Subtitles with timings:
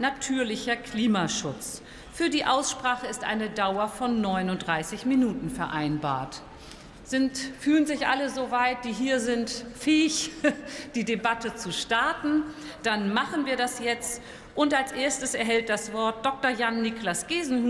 [0.00, 1.82] natürlicher Klimaschutz.
[2.12, 6.42] Für die Aussprache ist eine Dauer von 39 Minuten vereinbart.
[7.02, 10.30] Sind, fühlen sich alle soweit, die hier sind, fähig,
[10.94, 12.44] die Debatte zu starten?
[12.82, 14.22] Dann machen wir das jetzt.
[14.54, 16.50] Und als erstes erhält das Wort Dr.
[16.50, 17.62] Jan Niklas Gesenhuber.